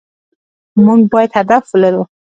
[0.85, 2.03] مونږ بايد هدف ولرو